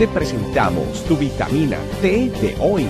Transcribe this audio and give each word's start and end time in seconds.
te 0.00 0.08
presentamos 0.08 1.04
tu 1.04 1.14
vitamina 1.14 1.76
T 2.00 2.30
de 2.40 2.56
hoy. 2.58 2.86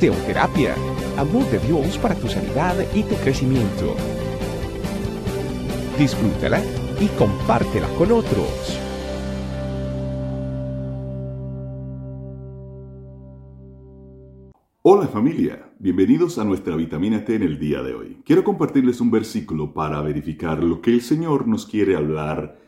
Teoterapia, 0.00 0.74
amor 1.18 1.44
de 1.50 1.58
Dios 1.58 1.98
para 1.98 2.14
tu 2.14 2.26
sanidad 2.26 2.74
y 2.94 3.02
tu 3.02 3.14
crecimiento. 3.16 3.94
Disfrútala 5.98 6.62
y 7.02 7.06
compártela 7.18 7.86
con 7.98 8.12
otros. 8.12 8.80
Hola 14.80 15.06
familia, 15.08 15.70
bienvenidos 15.78 16.38
a 16.38 16.44
nuestra 16.44 16.76
vitamina 16.76 17.26
T 17.26 17.34
en 17.34 17.42
el 17.42 17.58
día 17.58 17.82
de 17.82 17.92
hoy. 17.92 18.22
Quiero 18.24 18.42
compartirles 18.42 19.02
un 19.02 19.10
versículo 19.10 19.74
para 19.74 20.00
verificar 20.00 20.64
lo 20.64 20.80
que 20.80 20.92
el 20.92 21.02
Señor 21.02 21.46
nos 21.46 21.66
quiere 21.66 21.94
hablar 21.94 22.61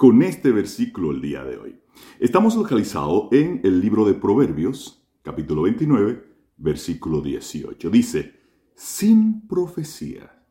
con 0.00 0.22
este 0.22 0.50
versículo 0.50 1.10
el 1.10 1.20
día 1.20 1.44
de 1.44 1.58
hoy. 1.58 1.78
Estamos 2.20 2.56
localizados 2.56 3.28
en 3.32 3.60
el 3.64 3.82
libro 3.82 4.06
de 4.06 4.14
Proverbios, 4.14 5.06
capítulo 5.20 5.60
29, 5.60 6.24
versículo 6.56 7.20
18. 7.20 7.90
Dice, 7.90 8.32
sin 8.74 9.46
profecía, 9.46 10.42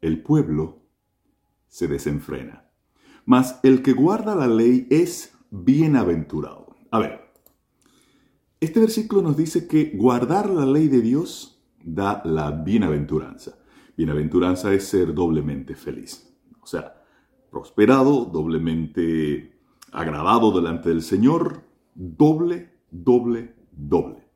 el 0.00 0.22
pueblo 0.22 0.86
se 1.68 1.86
desenfrena, 1.86 2.70
mas 3.26 3.60
el 3.62 3.82
que 3.82 3.92
guarda 3.92 4.34
la 4.34 4.46
ley 4.46 4.86
es 4.88 5.34
bienaventurado. 5.50 6.74
A 6.90 6.98
ver, 6.98 7.30
este 8.58 8.80
versículo 8.80 9.20
nos 9.20 9.36
dice 9.36 9.68
que 9.68 9.92
guardar 9.94 10.48
la 10.48 10.64
ley 10.64 10.88
de 10.88 11.02
Dios 11.02 11.62
da 11.84 12.22
la 12.24 12.50
bienaventuranza. 12.50 13.58
Bienaventuranza 13.98 14.72
es 14.72 14.84
ser 14.84 15.12
doblemente 15.12 15.74
feliz. 15.74 16.34
O 16.62 16.66
sea, 16.66 17.01
prosperado, 17.52 18.24
doblemente 18.24 19.52
agradado 19.92 20.50
delante 20.50 20.88
del 20.88 21.02
Señor, 21.02 21.62
doble, 21.94 22.72
doble, 22.90 23.54
doble. 23.70 24.26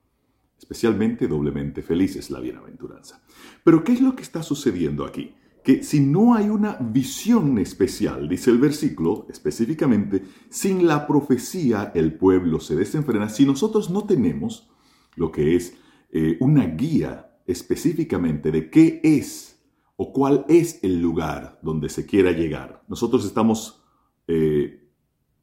Especialmente 0.56 1.26
doblemente 1.26 1.82
feliz 1.82 2.14
es 2.14 2.30
la 2.30 2.40
bienaventuranza. 2.40 3.22
Pero 3.64 3.82
¿qué 3.82 3.92
es 3.92 4.00
lo 4.00 4.14
que 4.14 4.22
está 4.22 4.44
sucediendo 4.44 5.04
aquí? 5.04 5.34
que 5.66 5.82
si 5.82 5.98
no 5.98 6.34
hay 6.34 6.48
una 6.48 6.76
visión 6.76 7.58
especial, 7.58 8.28
dice 8.28 8.52
el 8.52 8.58
versículo 8.58 9.26
específicamente, 9.28 10.22
sin 10.48 10.86
la 10.86 11.08
profecía 11.08 11.90
el 11.92 12.14
pueblo 12.14 12.60
se 12.60 12.76
desenfrena. 12.76 13.28
Si 13.28 13.44
nosotros 13.44 13.90
no 13.90 14.04
tenemos 14.04 14.70
lo 15.16 15.32
que 15.32 15.56
es 15.56 15.76
eh, 16.12 16.36
una 16.38 16.66
guía 16.66 17.40
específicamente 17.46 18.52
de 18.52 18.70
qué 18.70 19.00
es 19.02 19.55
o 19.96 20.12
cuál 20.12 20.44
es 20.48 20.80
el 20.82 21.00
lugar 21.00 21.58
donde 21.62 21.88
se 21.88 22.06
quiera 22.06 22.32
llegar, 22.32 22.82
nosotros 22.88 23.24
estamos 23.24 23.82
eh, 24.28 24.90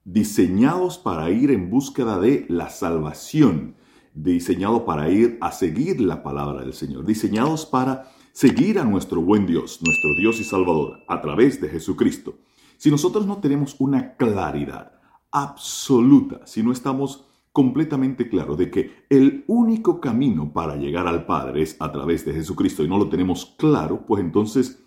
diseñados 0.03 0.97
para 0.97 1.29
ir 1.31 1.51
en 1.51 1.69
búsqueda 1.69 2.19
de 2.19 2.45
la 2.49 2.69
salvación, 2.69 3.75
diseñados 4.13 4.83
para 4.83 5.09
ir 5.09 5.37
a 5.41 5.51
seguir 5.51 5.99
la 6.01 6.21
palabra 6.21 6.61
del 6.61 6.73
Señor, 6.73 7.05
diseñados 7.05 7.65
para 7.65 8.11
seguir 8.31 8.79
a 8.79 8.83
nuestro 8.83 9.21
buen 9.21 9.45
Dios, 9.45 9.79
nuestro 9.81 10.15
Dios 10.19 10.39
y 10.39 10.43
Salvador, 10.43 10.99
a 11.07 11.21
través 11.21 11.61
de 11.61 11.69
Jesucristo, 11.69 12.35
si 12.77 12.91
nosotros 12.91 13.25
no 13.25 13.37
tenemos 13.37 13.75
una 13.79 14.15
claridad 14.17 14.99
absoluta, 15.31 16.45
si 16.45 16.61
no 16.61 16.71
estamos 16.71 17.25
completamente 17.53 18.27
claros 18.27 18.57
de 18.57 18.69
que 18.69 19.05
el 19.09 19.45
único 19.47 20.01
camino 20.01 20.51
para 20.51 20.75
llegar 20.75 21.07
al 21.07 21.25
Padre 21.25 21.61
es 21.61 21.77
a 21.79 21.91
través 21.91 22.25
de 22.25 22.33
Jesucristo 22.33 22.83
y 22.83 22.89
no 22.89 22.97
lo 22.97 23.07
tenemos 23.07 23.55
claro, 23.57 24.05
pues 24.05 24.21
entonces 24.21 24.83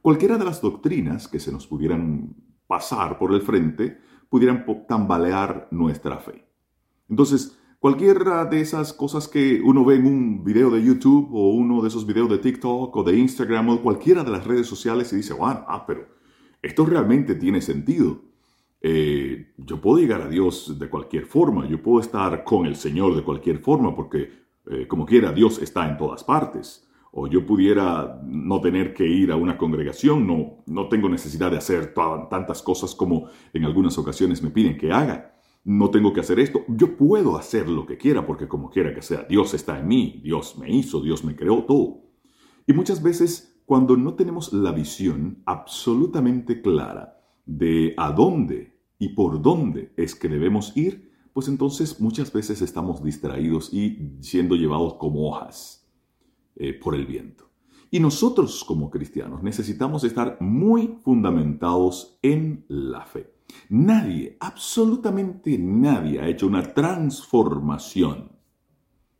cualquiera 0.00 0.38
de 0.38 0.46
las 0.46 0.62
doctrinas 0.62 1.28
que 1.28 1.40
se 1.40 1.52
nos 1.52 1.66
pudieran 1.66 2.34
pasar 2.66 3.18
por 3.18 3.34
el 3.34 3.42
frente 3.42 3.98
pudieran 4.30 4.64
tambalear 4.88 5.68
nuestra 5.70 6.18
fe. 6.18 6.46
Entonces, 7.10 7.58
Cualquiera 7.84 8.46
de 8.46 8.62
esas 8.62 8.94
cosas 8.94 9.28
que 9.28 9.60
uno 9.62 9.84
ve 9.84 9.96
en 9.96 10.06
un 10.06 10.42
video 10.42 10.70
de 10.70 10.82
YouTube 10.82 11.28
o 11.34 11.50
uno 11.50 11.82
de 11.82 11.88
esos 11.88 12.06
videos 12.06 12.30
de 12.30 12.38
TikTok 12.38 12.96
o 12.96 13.02
de 13.02 13.14
Instagram 13.14 13.68
o 13.68 13.82
cualquiera 13.82 14.24
de 14.24 14.30
las 14.30 14.46
redes 14.46 14.66
sociales 14.66 15.12
y 15.12 15.16
dice, 15.16 15.34
bueno, 15.34 15.66
ah, 15.68 15.84
pero 15.86 16.08
esto 16.62 16.86
realmente 16.86 17.34
tiene 17.34 17.60
sentido. 17.60 18.22
Eh, 18.86 19.54
yo 19.56 19.80
puedo 19.80 19.96
llegar 19.96 20.20
a 20.20 20.28
Dios 20.28 20.78
de 20.78 20.90
cualquier 20.90 21.24
forma, 21.24 21.66
yo 21.66 21.82
puedo 21.82 22.00
estar 22.00 22.44
con 22.44 22.66
el 22.66 22.76
Señor 22.76 23.16
de 23.16 23.22
cualquier 23.22 23.58
forma, 23.60 23.96
porque 23.96 24.28
eh, 24.70 24.86
como 24.86 25.06
quiera, 25.06 25.32
Dios 25.32 25.58
está 25.62 25.88
en 25.88 25.96
todas 25.96 26.22
partes. 26.22 26.86
O 27.10 27.26
yo 27.26 27.46
pudiera 27.46 28.20
no 28.26 28.60
tener 28.60 28.92
que 28.92 29.06
ir 29.06 29.32
a 29.32 29.36
una 29.36 29.56
congregación, 29.56 30.26
no, 30.26 30.64
no 30.66 30.88
tengo 30.90 31.08
necesidad 31.08 31.50
de 31.50 31.56
hacer 31.56 31.94
tantas 31.94 32.60
cosas 32.60 32.94
como 32.94 33.28
en 33.54 33.64
algunas 33.64 33.96
ocasiones 33.96 34.42
me 34.42 34.50
piden 34.50 34.76
que 34.76 34.92
haga 34.92 35.30
no 35.64 35.90
tengo 35.90 36.12
que 36.12 36.20
hacer 36.20 36.38
esto, 36.38 36.62
yo 36.68 36.94
puedo 36.94 37.38
hacer 37.38 37.70
lo 37.70 37.86
que 37.86 37.96
quiera 37.96 38.26
porque 38.26 38.46
como 38.46 38.68
quiera 38.68 38.94
que 38.94 39.00
sea, 39.00 39.22
Dios 39.22 39.54
está 39.54 39.78
en 39.78 39.88
mí, 39.88 40.20
Dios 40.22 40.58
me 40.58 40.70
hizo, 40.70 41.00
Dios 41.00 41.24
me 41.24 41.34
creó 41.34 41.64
todo. 41.64 42.02
Y 42.66 42.74
muchas 42.74 43.02
veces 43.02 43.62
cuando 43.64 43.96
no 43.96 44.12
tenemos 44.14 44.52
la 44.52 44.72
visión 44.72 45.42
absolutamente 45.46 46.60
clara 46.60 47.18
de 47.46 47.94
a 47.96 48.12
dónde 48.12 48.73
y 48.98 49.10
por 49.10 49.42
dónde 49.42 49.92
es 49.96 50.14
que 50.14 50.28
debemos 50.28 50.76
ir, 50.76 51.12
pues 51.32 51.48
entonces 51.48 52.00
muchas 52.00 52.32
veces 52.32 52.62
estamos 52.62 53.02
distraídos 53.02 53.72
y 53.72 54.16
siendo 54.20 54.54
llevados 54.54 54.94
como 54.94 55.28
hojas 55.28 55.90
eh, 56.56 56.72
por 56.72 56.94
el 56.94 57.06
viento. 57.06 57.50
Y 57.90 58.00
nosotros 58.00 58.64
como 58.64 58.90
cristianos 58.90 59.42
necesitamos 59.42 60.04
estar 60.04 60.38
muy 60.40 60.98
fundamentados 61.02 62.18
en 62.22 62.64
la 62.68 63.04
fe. 63.06 63.34
Nadie, 63.68 64.36
absolutamente 64.40 65.58
nadie 65.58 66.20
ha 66.20 66.28
hecho 66.28 66.46
una 66.46 66.62
transformación 66.74 68.32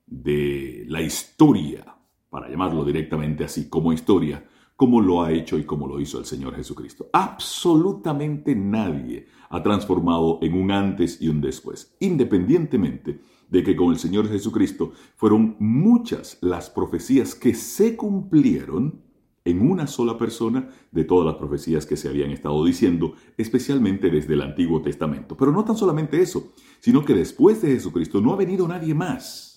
de 0.07 0.85
la 0.89 1.03
historia, 1.03 1.97
para 2.31 2.49
llamarlo 2.49 2.85
directamente 2.85 3.45
así 3.45 3.69
como 3.69 3.93
historia, 3.93 4.45
como 4.77 5.01
lo 5.01 5.23
ha 5.23 5.33
hecho 5.33 5.59
y 5.59 5.65
como 5.65 5.87
lo 5.87 6.01
hizo 6.01 6.19
el 6.19 6.25
Señor 6.25 6.57
Jesucristo. 6.57 7.09
Absolutamente 7.13 8.55
nadie 8.57 9.27
ha 9.51 9.63
transformado 9.63 10.39
en 10.43 10.55
un 10.55 10.71
antes 10.71 11.21
y 11.21 11.29
un 11.29 11.41
después, 11.41 11.95
independientemente 12.01 13.21
de 13.49 13.63
que 13.63 13.77
con 13.77 13.91
el 13.91 13.99
Señor 13.99 14.29
Jesucristo 14.29 14.93
fueron 15.17 15.57
muchas 15.61 16.39
las 16.41 16.71
profecías 16.71 17.35
que 17.35 17.55
se 17.55 17.97
cumplieron 17.97 19.03
en 19.45 19.61
una 19.61 19.87
sola 19.87 20.17
persona 20.17 20.71
de 20.91 21.05
todas 21.05 21.27
las 21.27 21.37
profecías 21.37 21.85
que 21.85 21.97
se 21.97 22.09
habían 22.09 22.31
estado 22.31 22.65
diciendo, 22.65 23.15
especialmente 23.37 24.11
desde 24.11 24.35
el 24.35 24.41
Antiguo 24.41 24.81
Testamento. 24.81 25.37
Pero 25.37 25.53
no 25.53 25.65
tan 25.65 25.77
solamente 25.77 26.21
eso, 26.21 26.55
sino 26.81 27.05
que 27.05 27.15
después 27.15 27.61
de 27.61 27.69
Jesucristo 27.69 28.21
no 28.21 28.33
ha 28.33 28.37
venido 28.37 28.67
nadie 28.67 28.95
más 28.95 29.54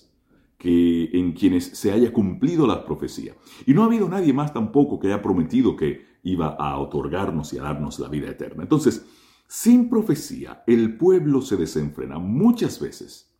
que 0.58 1.04
en 1.12 1.32
quienes 1.32 1.66
se 1.66 1.92
haya 1.92 2.12
cumplido 2.12 2.66
la 2.66 2.84
profecía. 2.84 3.36
Y 3.64 3.74
no 3.74 3.82
ha 3.82 3.86
habido 3.86 4.08
nadie 4.08 4.32
más 4.32 4.52
tampoco 4.52 4.98
que 4.98 5.06
haya 5.06 5.22
prometido 5.22 5.76
que 5.76 6.04
iba 6.24 6.48
a 6.48 6.78
otorgarnos 6.78 7.52
y 7.52 7.58
a 7.58 7.62
darnos 7.62 7.98
la 8.00 8.08
vida 8.08 8.28
eterna. 8.28 8.64
Entonces, 8.64 9.06
sin 9.46 9.88
profecía, 9.88 10.64
el 10.66 10.98
pueblo 10.98 11.40
se 11.40 11.56
desenfrena 11.56 12.18
muchas 12.18 12.80
veces. 12.80 13.32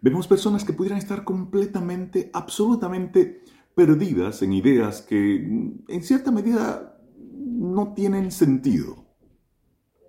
Vemos 0.00 0.26
personas 0.26 0.64
que 0.64 0.72
pudieran 0.72 0.98
estar 0.98 1.22
completamente, 1.22 2.30
absolutamente 2.32 3.42
perdidas 3.74 4.42
en 4.42 4.54
ideas 4.54 5.02
que 5.02 5.36
en 5.36 6.02
cierta 6.02 6.32
medida 6.32 6.98
no 7.18 7.92
tienen 7.92 8.30
sentido. 8.30 9.04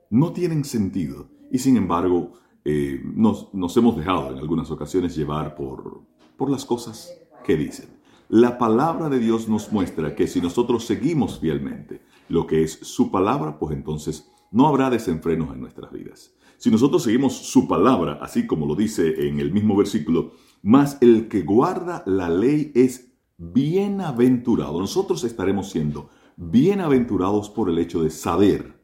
No 0.10 0.32
tienen 0.32 0.64
sentido. 0.64 1.30
Y 1.52 1.60
sin 1.60 1.76
embargo, 1.76 2.34
eh, 2.70 3.02
nos, 3.02 3.78
hemos 3.78 3.96
dejado 3.96 4.30
en 4.30 4.40
algunas 4.40 4.70
ocasiones 4.72 5.16
llevar 5.16 5.56
por, 5.56 6.02
por 6.36 6.50
las 6.50 6.66
cosas 6.66 7.18
que 7.46 7.56
dicen. 7.56 7.88
La 8.28 8.58
palabra 8.58 9.08
de 9.08 9.20
Dios 9.20 9.48
nos 9.48 9.72
muestra 9.72 10.16
que 10.16 10.28
si 10.28 10.42
nosotros 10.42 10.84
seguimos 10.86 11.40
fielmente 11.40 12.02
lo 12.28 12.46
que 12.46 12.64
es 12.64 12.74
su 12.74 13.10
palabra, 13.10 13.58
pues 13.58 13.74
entonces 13.74 14.30
no 14.52 14.68
habrá 14.68 14.90
desenfrenos 14.90 15.54
en 15.54 15.62
nuestras 15.62 15.94
vidas. 15.94 16.34
Si 16.58 16.70
nosotros 16.70 17.04
seguimos 17.04 17.38
su 17.38 17.70
palabra, 17.70 18.20
así 18.22 18.46
como 18.46 18.66
lo 18.66 18.76
dice 18.76 19.30
en 19.30 19.40
el 19.40 19.54
mismo 19.54 19.78
versículo, 19.78 20.34
más 20.62 20.98
el 21.00 21.30
que 21.30 21.44
guarda 21.44 22.04
la 22.06 22.28
ley 22.28 22.74
es 22.76 23.14
bienaventurado. 23.38 24.78
Nosotros 24.78 25.24
estaremos 25.24 25.70
siendo 25.70 26.10
bienaventurados 26.36 27.50
por 27.50 27.70
el 27.70 27.80
hecho 27.80 28.04
de 28.04 28.10
saber 28.10 28.78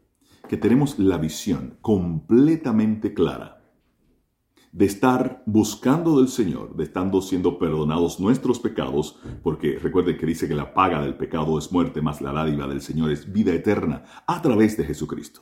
que 0.48 0.56
tenemos 0.56 1.00
la 1.00 1.18
visión 1.18 1.80
completamente 1.82 3.14
clara 3.14 3.60
de 4.74 4.86
estar 4.86 5.44
buscando 5.46 6.18
del 6.18 6.28
Señor, 6.28 6.76
de 6.76 6.84
estando 6.84 7.22
siendo 7.22 7.60
perdonados 7.60 8.20
nuestros 8.20 8.60
pecados, 8.60 9.20
porque 9.44 9.78
recuerden 9.78 10.18
que 10.18 10.26
dice 10.26 10.48
que 10.48 10.56
la 10.56 10.74
paga 10.74 11.02
del 11.04 11.16
pecado 11.16 11.60
es 11.60 11.72
muerte, 11.72 12.02
más 12.02 12.22
la 12.22 12.34
dádiva 12.34 12.68
del 12.68 12.82
Señor 12.82 13.12
es 13.12 13.32
vida 13.32 13.54
eterna 13.54 14.04
a 14.26 14.42
través 14.42 14.76
de 14.76 14.84
Jesucristo. 14.84 15.42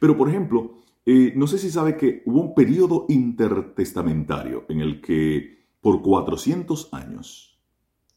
Pero, 0.00 0.16
por 0.16 0.28
ejemplo, 0.28 0.74
eh, 1.06 1.32
no 1.36 1.46
sé 1.46 1.58
si 1.58 1.70
sabe 1.70 1.96
que 1.96 2.22
hubo 2.26 2.40
un 2.40 2.54
periodo 2.54 3.06
intertestamentario 3.08 4.64
en 4.68 4.80
el 4.80 5.00
que 5.00 5.68
por 5.80 6.02
400 6.02 6.92
años 6.92 7.60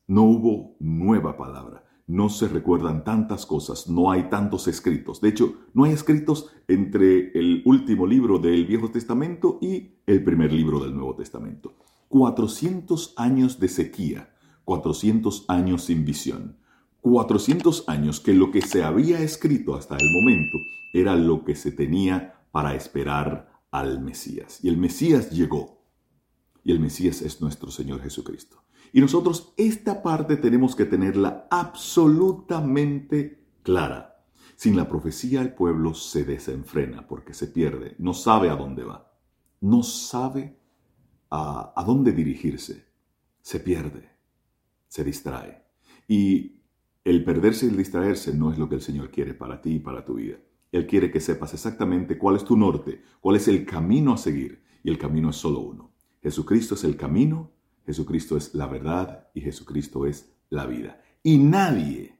no 0.07 0.23
hubo 0.23 0.75
nueva 0.79 1.37
palabra, 1.37 1.83
no 2.07 2.29
se 2.29 2.47
recuerdan 2.47 3.03
tantas 3.03 3.45
cosas, 3.45 3.89
no 3.89 4.09
hay 4.09 4.29
tantos 4.29 4.67
escritos. 4.69 5.19
De 5.19 5.29
hecho, 5.29 5.55
no 5.73 5.83
hay 5.83 5.91
escritos 5.91 6.49
entre 6.67 7.37
el 7.37 7.61
último 7.65 8.07
libro 8.07 8.39
del 8.39 8.65
Viejo 8.65 8.89
Testamento 8.89 9.59
y 9.61 9.97
el 10.05 10.23
primer 10.23 10.53
libro 10.53 10.79
del 10.79 10.95
Nuevo 10.95 11.15
Testamento. 11.15 11.75
400 12.07 13.13
años 13.17 13.59
de 13.59 13.67
sequía, 13.67 14.33
400 14.63 15.45
años 15.49 15.83
sin 15.83 16.05
visión, 16.05 16.55
400 17.01 17.89
años 17.89 18.21
que 18.21 18.33
lo 18.33 18.51
que 18.51 18.61
se 18.61 18.83
había 18.83 19.19
escrito 19.19 19.75
hasta 19.75 19.97
el 19.97 20.09
momento 20.09 20.57
era 20.93 21.15
lo 21.17 21.43
que 21.43 21.55
se 21.55 21.73
tenía 21.73 22.41
para 22.51 22.73
esperar 22.73 23.51
al 23.69 24.01
Mesías. 24.01 24.63
Y 24.63 24.69
el 24.69 24.77
Mesías 24.77 25.31
llegó. 25.31 25.77
Y 26.63 26.71
el 26.71 26.79
Mesías 26.79 27.21
es 27.21 27.41
nuestro 27.41 27.69
Señor 27.69 28.01
Jesucristo. 28.01 28.57
Y 28.93 29.01
nosotros 29.01 29.53
esta 29.57 30.01
parte 30.01 30.37
tenemos 30.37 30.75
que 30.75 30.85
tenerla 30.85 31.47
absolutamente 31.49 33.45
clara. 33.63 34.25
Sin 34.55 34.75
la 34.75 34.87
profecía 34.87 35.41
el 35.41 35.53
pueblo 35.53 35.93
se 35.93 36.23
desenfrena 36.23 37.07
porque 37.07 37.33
se 37.33 37.47
pierde, 37.47 37.95
no 37.99 38.13
sabe 38.13 38.49
a 38.49 38.55
dónde 38.55 38.83
va, 38.83 39.13
no 39.61 39.83
sabe 39.83 40.57
a, 41.29 41.73
a 41.75 41.83
dónde 41.83 42.11
dirigirse, 42.11 42.85
se 43.41 43.59
pierde, 43.59 44.09
se 44.87 45.03
distrae. 45.03 45.63
Y 46.07 46.63
el 47.03 47.23
perderse 47.23 47.65
y 47.65 47.69
el 47.69 47.77
distraerse 47.77 48.33
no 48.33 48.51
es 48.51 48.57
lo 48.57 48.67
que 48.67 48.75
el 48.75 48.81
Señor 48.81 49.11
quiere 49.11 49.33
para 49.33 49.61
ti 49.61 49.75
y 49.75 49.79
para 49.79 50.03
tu 50.03 50.15
vida. 50.15 50.37
Él 50.71 50.87
quiere 50.87 51.11
que 51.11 51.19
sepas 51.19 51.53
exactamente 51.53 52.17
cuál 52.17 52.35
es 52.35 52.43
tu 52.43 52.57
norte, 52.57 53.01
cuál 53.21 53.35
es 53.37 53.47
el 53.47 53.65
camino 53.65 54.13
a 54.13 54.17
seguir. 54.17 54.63
Y 54.83 54.89
el 54.89 54.97
camino 54.97 55.29
es 55.29 55.35
solo 55.35 55.59
uno. 55.59 55.93
Jesucristo 56.21 56.75
es 56.75 56.83
el 56.83 56.97
camino, 56.97 57.51
Jesucristo 57.87 58.35
es 58.35 58.53
la 58.53 58.67
verdad 58.67 59.29
y 59.33 59.41
Jesucristo 59.41 60.05
es 60.05 60.35
la 60.49 60.65
vida. 60.65 61.01
Y 61.23 61.37
nadie, 61.37 62.19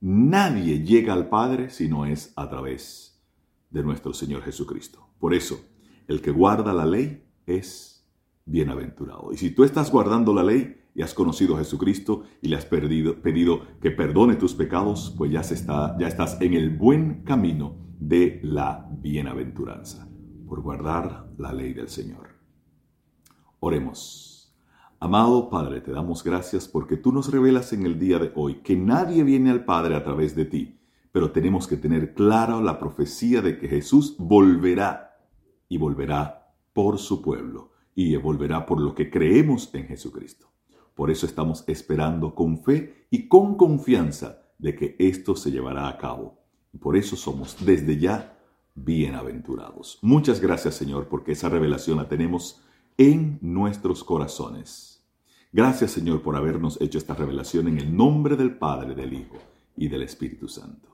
nadie 0.00 0.84
llega 0.84 1.14
al 1.14 1.28
Padre 1.28 1.70
si 1.70 1.88
no 1.88 2.04
es 2.04 2.32
a 2.34 2.50
través 2.50 3.22
de 3.70 3.84
nuestro 3.84 4.12
Señor 4.12 4.42
Jesucristo. 4.42 5.08
Por 5.20 5.34
eso, 5.34 5.60
el 6.08 6.20
que 6.20 6.32
guarda 6.32 6.74
la 6.74 6.84
ley 6.84 7.22
es 7.46 8.04
bienaventurado. 8.44 9.32
Y 9.32 9.36
si 9.36 9.52
tú 9.52 9.62
estás 9.62 9.90
guardando 9.92 10.34
la 10.34 10.42
ley 10.42 10.80
y 10.96 11.02
has 11.02 11.14
conocido 11.14 11.54
a 11.54 11.58
Jesucristo 11.58 12.24
y 12.42 12.48
le 12.48 12.56
has 12.56 12.64
pedido 12.64 13.62
que 13.80 13.90
perdone 13.92 14.34
tus 14.34 14.54
pecados, 14.54 15.14
pues 15.16 15.30
ya, 15.30 15.44
se 15.44 15.54
está, 15.54 15.96
ya 16.00 16.08
estás 16.08 16.40
en 16.40 16.54
el 16.54 16.70
buen 16.70 17.22
camino 17.22 17.76
de 18.00 18.40
la 18.42 18.88
bienaventuranza, 18.90 20.08
por 20.48 20.60
guardar 20.60 21.30
la 21.38 21.52
ley 21.52 21.72
del 21.72 21.88
Señor. 21.88 22.30
Oremos. 23.60 24.37
Amado 25.00 25.48
Padre, 25.48 25.80
te 25.80 25.92
damos 25.92 26.24
gracias 26.24 26.66
porque 26.66 26.96
tú 26.96 27.12
nos 27.12 27.30
revelas 27.30 27.72
en 27.72 27.86
el 27.86 28.00
día 28.00 28.18
de 28.18 28.32
hoy 28.34 28.56
que 28.64 28.74
nadie 28.74 29.22
viene 29.22 29.50
al 29.50 29.64
Padre 29.64 29.94
a 29.94 30.02
través 30.02 30.34
de 30.34 30.44
ti, 30.44 30.80
pero 31.12 31.30
tenemos 31.30 31.68
que 31.68 31.76
tener 31.76 32.14
clara 32.14 32.60
la 32.60 32.80
profecía 32.80 33.40
de 33.40 33.58
que 33.58 33.68
Jesús 33.68 34.16
volverá 34.18 35.16
y 35.68 35.78
volverá 35.78 36.52
por 36.72 36.98
su 36.98 37.22
pueblo 37.22 37.70
y 37.94 38.16
volverá 38.16 38.66
por 38.66 38.80
lo 38.80 38.92
que 38.96 39.08
creemos 39.08 39.72
en 39.72 39.86
Jesucristo. 39.86 40.50
Por 40.96 41.12
eso 41.12 41.26
estamos 41.26 41.62
esperando 41.68 42.34
con 42.34 42.58
fe 42.64 43.06
y 43.08 43.28
con 43.28 43.56
confianza 43.56 44.42
de 44.58 44.74
que 44.74 44.96
esto 44.98 45.36
se 45.36 45.52
llevará 45.52 45.86
a 45.86 45.96
cabo. 45.96 46.40
Por 46.80 46.96
eso 46.96 47.14
somos 47.14 47.56
desde 47.64 47.98
ya 47.98 48.36
bienaventurados. 48.74 50.00
Muchas 50.02 50.40
gracias 50.40 50.74
Señor 50.74 51.06
porque 51.06 51.32
esa 51.32 51.48
revelación 51.48 51.98
la 51.98 52.08
tenemos 52.08 52.64
en 52.98 53.38
nuestros 53.40 54.04
corazones. 54.04 55.06
Gracias 55.52 55.92
Señor 55.92 56.20
por 56.20 56.36
habernos 56.36 56.78
hecho 56.80 56.98
esta 56.98 57.14
revelación 57.14 57.68
en 57.68 57.78
el 57.78 57.96
nombre 57.96 58.36
del 58.36 58.58
Padre, 58.58 58.94
del 58.94 59.14
Hijo 59.14 59.38
y 59.76 59.88
del 59.88 60.02
Espíritu 60.02 60.48
Santo. 60.48 60.88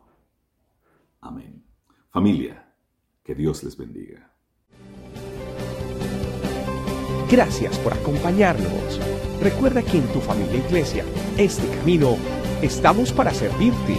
Amén. 1.20 1.64
Familia, 2.10 2.72
que 3.24 3.34
Dios 3.34 3.64
les 3.64 3.76
bendiga. 3.76 4.30
Gracias 7.30 7.78
por 7.78 7.94
acompañarnos. 7.94 9.00
Recuerda 9.40 9.82
que 9.82 9.98
en 9.98 10.06
tu 10.12 10.20
familia 10.20 10.64
iglesia, 10.64 11.04
este 11.38 11.66
camino, 11.78 12.16
estamos 12.62 13.12
para 13.12 13.32
servirte. 13.32 13.98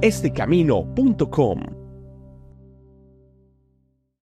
Estecamino.com 0.00 1.81